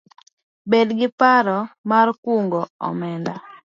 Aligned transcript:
Bed 0.69 0.87
gi 0.99 1.07
paro 1.19 1.59
mar 1.89 2.07
kungo 2.23 2.61
omenda 2.87 3.33